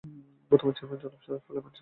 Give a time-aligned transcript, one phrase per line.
[0.51, 1.79] বর্তমান চেয়ারম্যান- জনাব সোলায়মান কবীর